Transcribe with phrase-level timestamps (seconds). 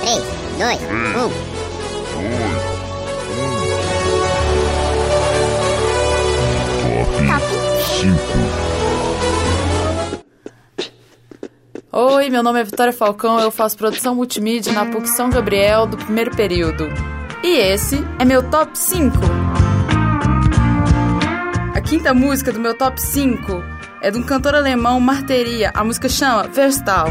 [0.00, 0.22] 3,
[0.58, 1.50] 2, 1.
[7.26, 7.44] Top
[7.84, 8.16] 5.
[11.92, 15.98] Oi, meu nome é Vitória Falcão, eu faço produção multimídia na PUC São Gabriel do
[15.98, 16.88] primeiro período.
[17.42, 19.16] E esse é meu top 5.
[21.74, 23.62] A quinta música do meu top 5
[24.00, 25.70] é de um cantor alemão, Marteria.
[25.74, 27.08] A música chama Verstal.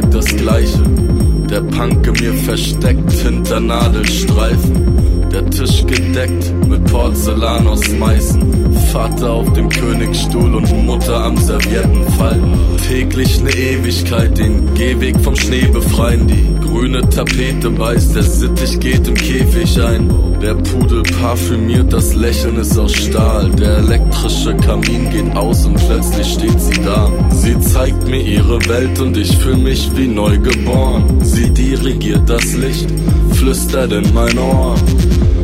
[0.00, 0.82] Tag das Gleiche.
[1.50, 5.28] Der Punk in mir versteckt hinter Nadelstreifen.
[5.30, 8.59] Der Tisch gedeckt mit Porzellan aus Meißen.
[8.92, 12.54] Vater auf dem Königsstuhl und Mutter am Serviettenfalten.
[12.88, 16.26] Täglich ne Ewigkeit, den Gehweg vom Schnee befreien.
[16.26, 20.10] Die grüne Tapete beißt, der Sittich geht im Käfig ein.
[20.42, 23.50] Der Pudel parfümiert, das Lächeln ist aus Stahl.
[23.50, 27.12] Der elektrische Kamin geht aus und plötzlich steht sie da.
[27.30, 31.04] Sie zeigt mir ihre Welt und ich fühl mich wie neu geboren.
[31.22, 32.88] Sie dirigiert das Licht,
[33.34, 34.74] flüstert in mein Ohr.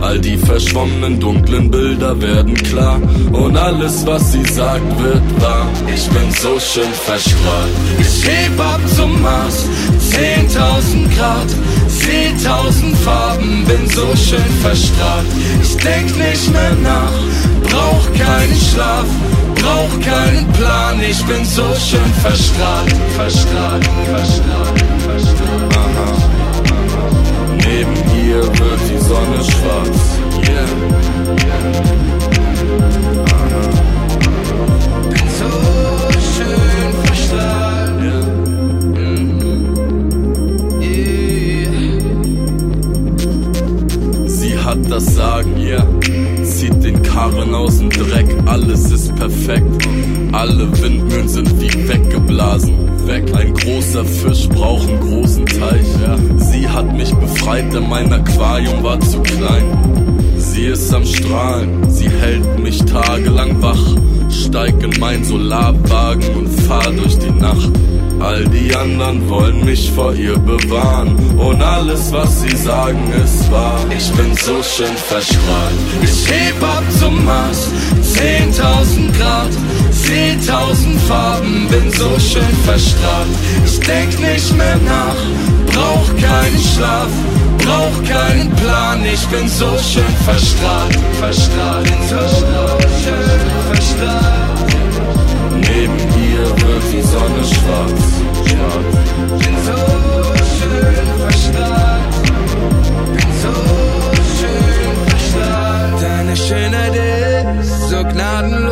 [0.00, 3.00] All die verschwommenen dunklen Bilder werden klar
[3.32, 5.68] und alles was sie sagt wird wahr.
[5.94, 7.74] Ich bin so schön verstrahlt.
[7.98, 9.66] Ich heb ab zum Mars,
[10.10, 11.48] 10.000 Grad,
[11.88, 15.26] 10.000 Farben, bin so schön verstrahlt.
[15.62, 17.12] Ich denk nicht mehr nach,
[17.68, 19.06] brauch keinen Schlaf,
[19.54, 20.98] brauch keinen Plan.
[21.02, 25.76] Ich bin so schön verstrahlt, verstrahlt, verstrahlt, verstrahlt.
[25.76, 26.30] Aha.
[27.66, 27.99] Neben
[28.40, 30.18] ihr wird die Sonne schwarz.
[30.48, 30.66] Yeah.
[35.10, 35.50] Bin so
[36.34, 37.80] schön verstrahlt.
[44.26, 45.86] Sie hat das Sagen, yeah.
[46.44, 49.88] Zieht den Karren aus dem Dreck, alles ist perfekt.
[50.32, 52.89] Alle Windmühlen sind wie weggeblasen.
[53.06, 53.24] Weg.
[53.34, 55.86] Ein großer Fisch braucht einen großen Teich.
[56.02, 56.16] Ja.
[56.38, 59.64] Sie hat mich befreit, denn mein Aquarium war zu klein.
[60.36, 63.96] Sie ist am Strahlen, sie hält mich tagelang wach.
[64.30, 67.70] Steig in mein Solarwagen und fahr durch die Nacht.
[68.20, 71.16] All die anderen wollen mich vor ihr bewahren.
[71.38, 73.80] Und alles, was sie sagen, ist wahr.
[73.96, 75.74] Ich bin so schön verstrahlt.
[76.02, 77.68] Ich heb ab zum Mars,
[78.02, 79.50] 10.000 Grad,
[80.10, 83.28] 10.000 Farben, bin so schön verstrahlt.
[83.64, 85.14] Ich denk nicht mehr nach,
[85.72, 87.06] brauch keinen Schlaf,
[87.58, 89.04] brauch keinen Plan.
[89.04, 92.22] Ich bin so schön verstrahlt, verstrahlt, bin so
[93.04, 94.50] schön verstrahlt.
[95.60, 98.00] Neben ihr wird die Sonne schwarz.
[98.48, 99.44] schwarz.
[99.44, 99.78] Bin so
[100.58, 102.14] schön verstrahlt.
[103.14, 103.54] Bin so
[104.38, 106.02] schön verstrahlt.
[106.02, 106.94] Deine Schönheit
[107.60, 108.69] ist so gnadenlos.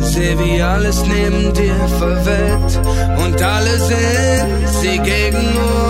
[0.00, 2.80] Seh wie alles neben dir verwelkt.
[3.24, 5.46] Und alle sind sie gegen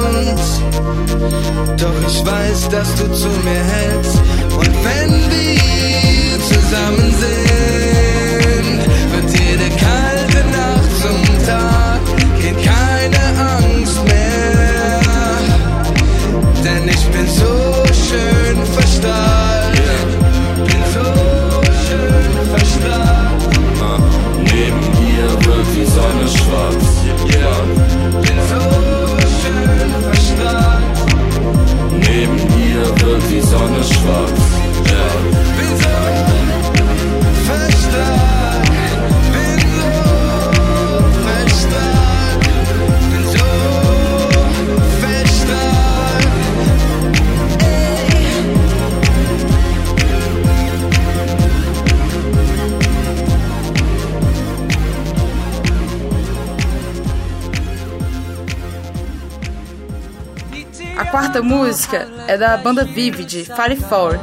[0.07, 0.63] uns.
[1.81, 4.17] Doch ich weiß, dass du zu mir hältst.
[4.57, 7.98] Und wenn wir zusammen sind,
[60.99, 64.19] A quarta música é da banda Vivid, Fire For.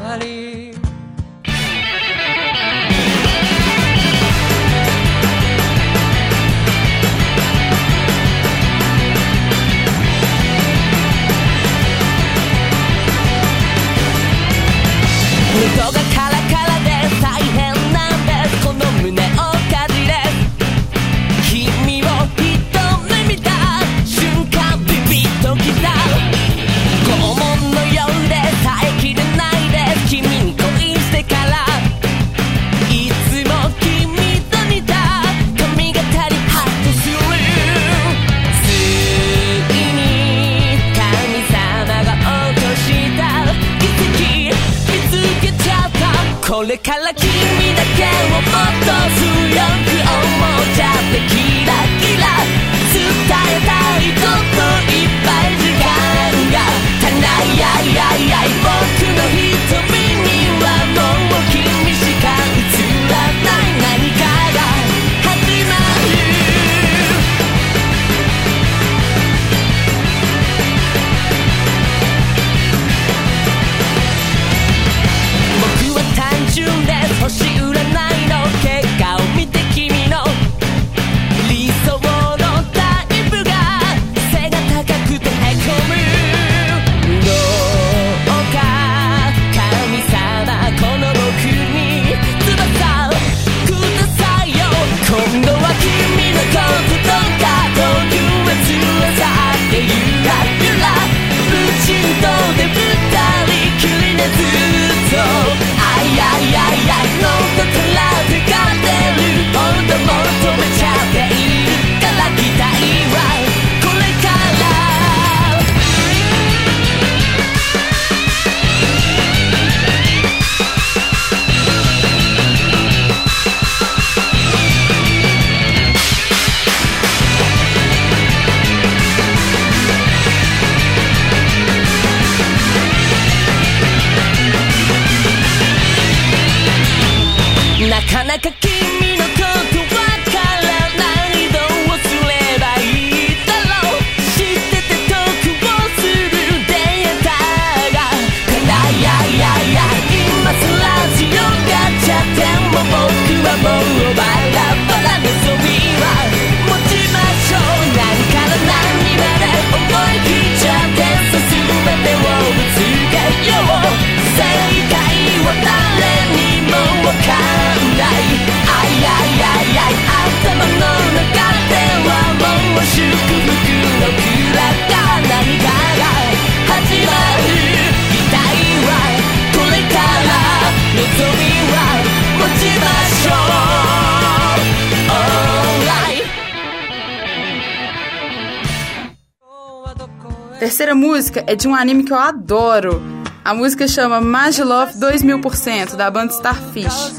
[190.59, 193.03] Terceira música é de um anime que eu adoro.
[193.45, 197.15] A música chama Magilove 2000% da banda Starfish.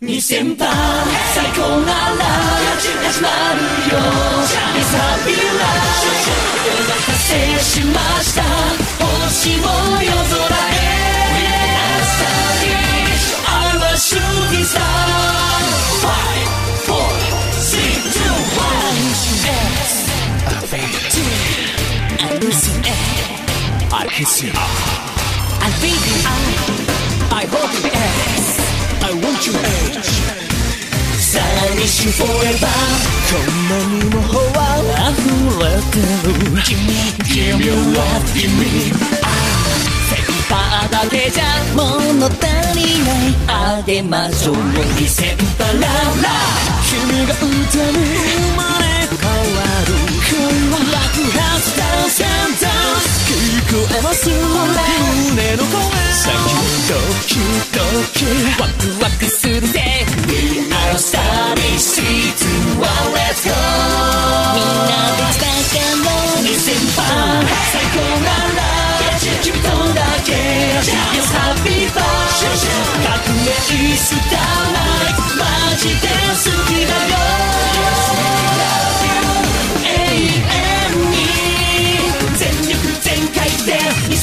[0.00, 0.68] 2000番
[1.34, 2.24] 最高なら
[2.78, 3.58] 始まる
[3.90, 4.94] よいざ
[5.26, 5.66] ビラ
[6.62, 7.28] お待たせ
[7.58, 8.42] しました
[9.04, 9.66] 星も
[10.00, 10.38] 夜空
[10.70, 10.86] へ
[11.98, 12.06] 朝
[12.62, 12.70] に
[13.44, 14.78] I was shooting star
[16.00, 16.48] Five,
[24.13, 28.45] kiss you I feel it I I hold you yes
[29.01, 30.05] I want you age
[31.17, 32.69] さらにし forever
[33.25, 34.77] こんなにもほわ
[35.09, 35.17] 溢
[35.57, 35.97] れて
[36.29, 36.77] る君
[37.25, 38.93] Give me your love give me
[40.05, 41.43] センターだけじゃ
[41.73, 42.37] 物足
[42.77, 46.29] りないあげましょう2000パララ
[46.85, 47.97] 君が歌う生
[48.57, 49.25] まれ変
[49.57, 49.97] わる
[50.29, 50.37] 恋
[50.69, 52.72] は爆発ダンスダンス
[53.03, 53.35] 聞
[53.73, 54.37] こえます胸
[55.57, 55.73] の声。
[56.13, 56.55] さっき
[56.89, 56.95] ド
[57.27, 57.35] キ
[57.73, 57.79] ド
[58.13, 58.23] キ。
[58.61, 60.05] ワクワクするぜ。
[60.27, 60.33] We
[60.71, 63.51] are starting season one let's go
[64.53, 65.43] みんなで伝
[65.81, 66.07] えろ
[66.43, 67.01] 2000番
[67.71, 68.63] 最高なら
[69.41, 70.31] 君とだけ。
[70.83, 72.01] Yes happy bar
[73.03, 73.47] 革命
[73.97, 74.32] スタ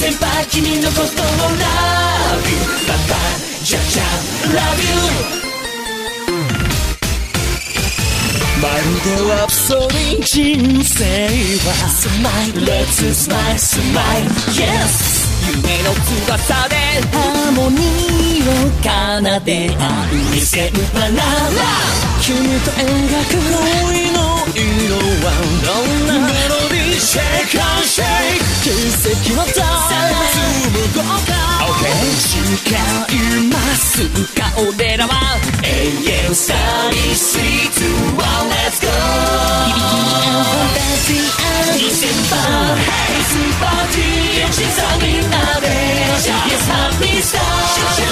[0.00, 1.60] 2000番君のことを Love
[2.50, 2.56] you
[2.88, 4.02] バンバンジャジャ
[4.52, 5.46] Love you
[8.62, 11.04] まるでラプソディ人生
[11.68, 15.09] は Smile Let's smile smile Yes
[15.51, 16.75] 夢の翼で
[17.11, 18.87] ハーモニーを奏
[19.43, 21.19] で合う2000パララ
[22.23, 22.31] 君
[22.63, 22.87] と描
[23.27, 24.19] く恋の
[24.55, 28.71] 色はどんなメロディーシェイクアンシェイク奇
[29.11, 30.39] 跡のダンス
[30.71, 31.35] 向こうか
[31.67, 31.83] OK
[32.15, 35.11] 誓いますか俺らは
[35.63, 35.67] 永
[36.29, 36.53] 遠サ
[36.91, 38.87] リースイートワン Let's go.
[40.11, 42.39] 響き合うファンタジー2000番
[43.21, 45.20] スーパーティー小さみんなで Yes
[47.21, 48.10] Superstar.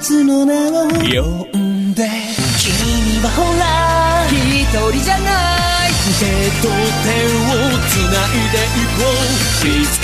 [0.00, 2.08] つの名を呼んで。
[2.58, 4.26] 君はほら。
[4.30, 5.90] 一人じゃない。
[6.18, 6.24] 手
[6.62, 7.48] と手を
[7.88, 9.64] つないでいこう。
[9.64, 10.00] ディス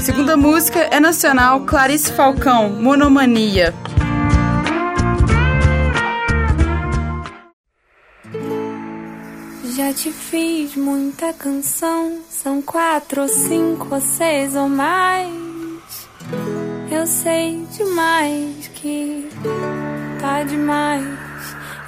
[0.00, 3.74] Segunda música é nacional Clarice Falcão, Monomania.
[9.76, 15.30] Já te fiz muita canção, são quatro ou cinco ou seis ou mais.
[16.90, 19.28] Eu sei demais que
[20.20, 21.27] tá demais.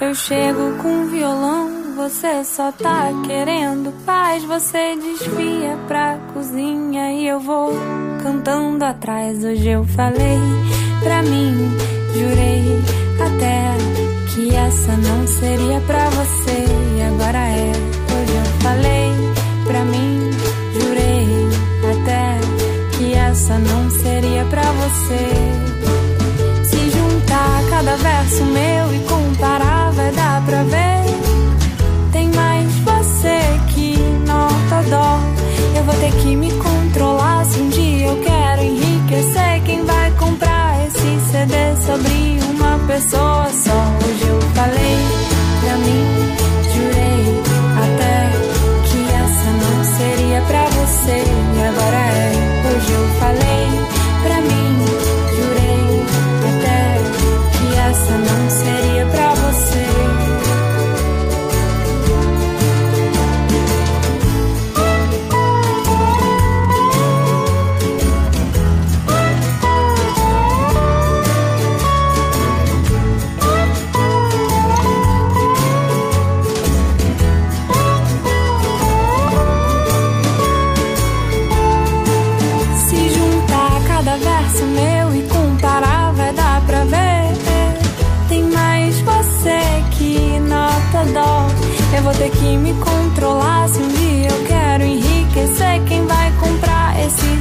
[0.01, 4.43] Eu chego com violão, você só tá querendo paz.
[4.45, 7.75] Você desvia pra cozinha e eu vou
[8.23, 9.45] cantando atrás.
[9.45, 10.41] Hoje eu falei
[11.03, 11.55] pra mim,
[12.15, 12.83] jurei
[13.21, 13.77] até
[14.33, 16.65] que essa não seria pra você
[16.97, 17.73] e agora é.
[18.15, 19.13] Hoje eu falei
[19.67, 20.31] pra mim,
[20.81, 21.29] jurei
[21.93, 25.29] até que essa não seria pra você.
[26.65, 29.70] Se juntar cada verso meu e comparar,
[30.47, 32.11] pra ver.
[32.13, 33.41] Tem mais você
[33.75, 35.19] que nota dó.
[35.77, 39.63] Eu vou ter que me controlar se um dia eu quero enriquecer.
[39.65, 41.55] Quem vai comprar esse CD
[41.87, 43.30] sobre uma pessoa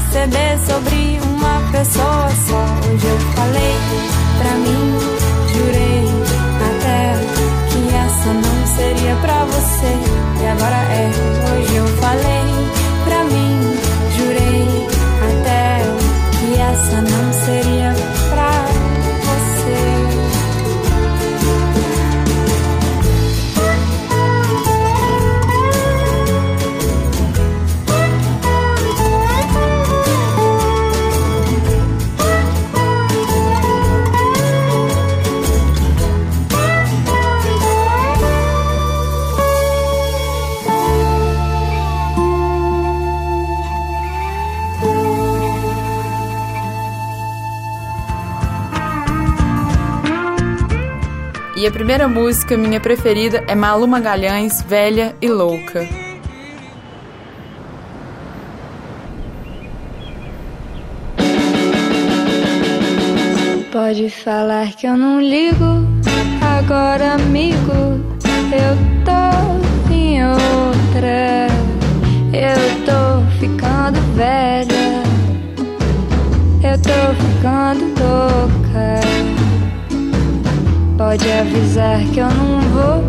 [0.09, 2.65] Sobre uma pessoa só?
[2.91, 3.75] Hoje eu falei
[4.39, 4.97] pra mim,
[5.53, 6.03] jurei
[6.67, 7.13] até
[7.69, 10.41] que essa não seria pra você.
[10.41, 11.48] E agora é.
[51.59, 55.85] E a primeira música, minha preferida, é Malu Magalhães, Velha e Louca.
[63.73, 65.85] Pode falar que eu não ligo.
[66.41, 67.99] Agora, amigo,
[68.53, 71.47] eu tô em outra.
[72.31, 75.03] Eu tô ficando velha.
[76.63, 78.28] Eu tô ficando louca.
[81.09, 83.01] Pode avisar que eu não vou.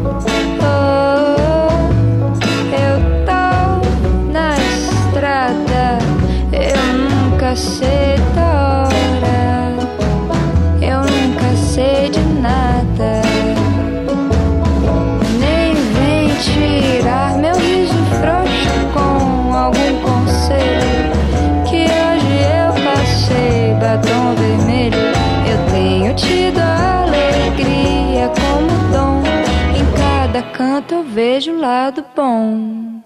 [0.63, 1.85] Oh,
[2.75, 5.99] eu tô na estrada.
[6.51, 8.00] Eu nunca sei
[30.61, 33.01] canto eu vejo o lado bom.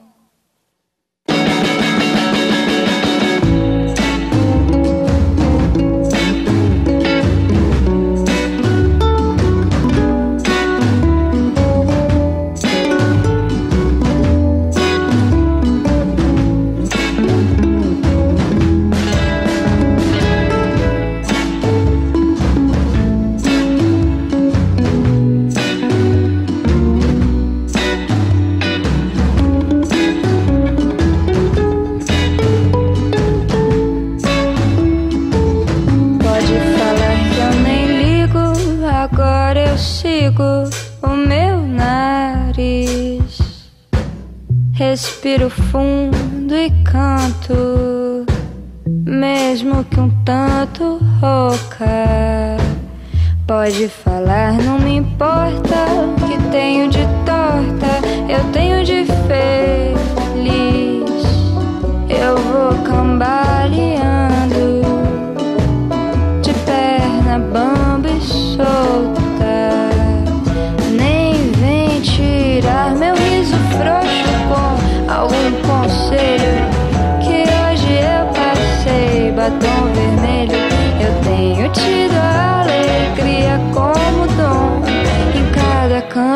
[45.34, 46.33] little fond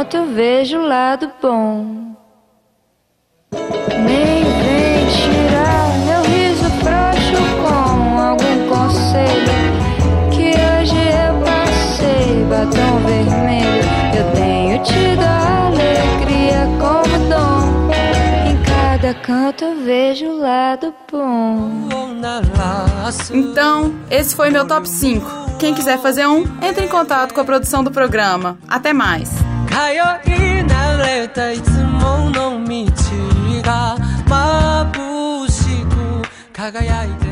[0.09, 2.17] canto eu vejo o lado bom.
[3.53, 9.53] Nem vem tirar meu riso frouxo com algum conselho
[10.31, 13.85] que hoje eu passei batom vermelho.
[14.17, 17.91] Eu tenho tido a alegria como dom.
[18.49, 21.89] Em cada canto eu vejo o lado bom.
[23.33, 25.59] Então, esse foi meu top 5.
[25.59, 28.59] Quem quiser fazer um, entre em contato com a produção do programa.
[28.69, 29.38] Até mais!
[29.71, 32.83] 通い慣れたいつもの道
[33.63, 37.28] が眩しく輝いて